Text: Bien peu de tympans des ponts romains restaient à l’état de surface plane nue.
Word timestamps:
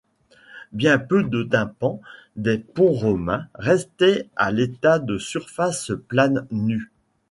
Bien 0.71 0.97
peu 0.97 1.21
de 1.21 1.43
tympans 1.43 2.01
des 2.35 2.57
ponts 2.57 2.91
romains 2.91 3.45
restaient 3.53 4.25
à 4.35 4.51
l’état 4.51 4.97
de 4.97 5.19
surface 5.19 5.91
plane 6.07 6.47
nue. 6.49 6.89